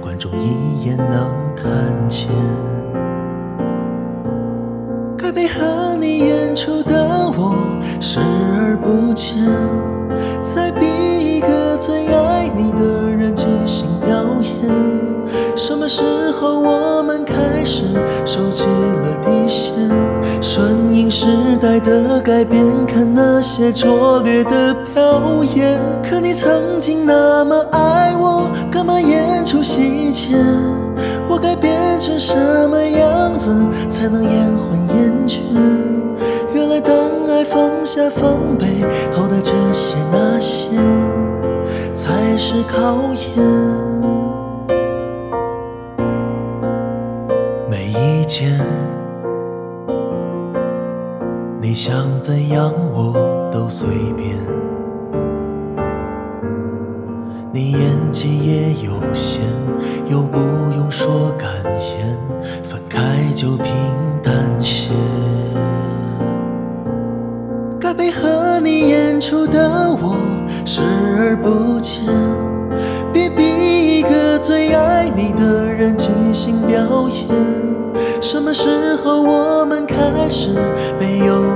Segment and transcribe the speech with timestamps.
[0.00, 1.68] 观众一眼能看
[2.08, 2.28] 见。
[5.16, 7.54] 该配合你演出的我
[8.00, 9.36] 视而不见，
[10.42, 14.70] 再逼一个最爱你的人即兴表演。
[15.56, 16.02] 什么时
[16.32, 17.84] 候我们开始
[18.24, 19.72] 收起了底线？
[20.40, 21.26] 顺应时
[21.60, 25.78] 代的改变，看那些拙劣的表演。
[26.08, 28.48] 可你曾经那么爱我，
[29.66, 30.36] 干嘛演出细节？
[31.28, 32.34] 我该变成什
[32.68, 33.50] 么样子
[33.88, 35.40] 才能延缓厌倦？
[36.54, 36.94] 原来当
[37.28, 40.68] 爱放下防备后的这些那些，
[41.92, 43.44] 才是考验。
[47.68, 48.60] 没意见。
[51.60, 53.12] 你想怎样我
[53.52, 54.36] 都随便，
[57.56, 59.40] 你演技也有限，
[60.06, 60.38] 又不
[60.76, 61.48] 用说感
[61.80, 62.14] 言，
[62.62, 63.00] 分开
[63.34, 63.72] 就平
[64.22, 64.90] 淡些。
[67.80, 70.18] 该配合你演出的我
[70.66, 72.04] 视而不见，
[73.10, 77.26] 别逼一个最爱你的人即兴表演。
[78.20, 80.50] 什么时候我们开始
[81.00, 81.55] 没有？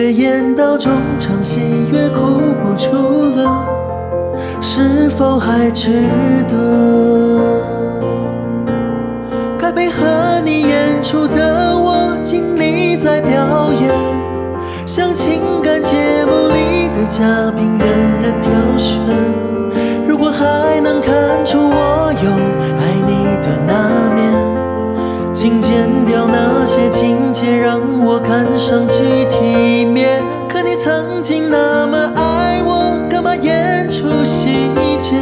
[0.00, 1.60] 越演到中场戏
[1.92, 3.66] 越哭不出了，
[4.58, 6.04] 是否还值
[6.48, 6.56] 得？
[9.58, 13.92] 该配合你演出的我尽力在表演，
[14.86, 17.78] 像情感节目里的嘉宾
[26.90, 30.22] 情节，让我看上去体面。
[30.48, 35.16] 可你曾经那么爱我，干嘛演出细节？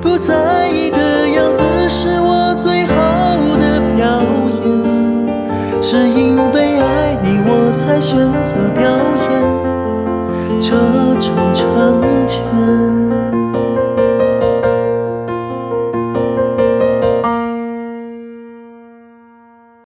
[0.00, 2.94] 不在意的样子是我最后
[3.56, 4.22] 的表
[4.62, 4.62] 演。
[5.82, 8.82] 是因为爱你，我才选择表
[9.30, 9.30] 演
[10.60, 10.70] 这
[11.20, 13.21] 种成全。